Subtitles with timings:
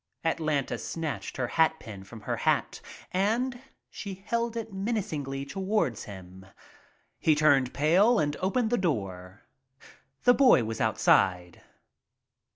[0.25, 3.61] Atlanta snatched her hatpin from her hat and
[4.25, 6.43] held it manacingly towards him.
[7.19, 9.43] He turned pale and opened the door.
[10.23, 11.61] The boy was outside.